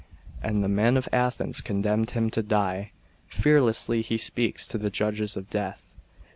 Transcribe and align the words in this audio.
And 0.41 0.63
the 0.63 0.67
men 0.67 0.97
of 0.97 1.07
Athens 1.13 1.61
condemned 1.61 2.09
him 2.09 2.31
to 2.31 2.41
die. 2.41 2.89
Fearlessly 3.27 4.01
he 4.01 4.17
speaks 4.17 4.67
to 4.69 4.79
his 4.79 4.91
judges 4.91 5.37
of 5.37 5.47
death. 5.51 5.93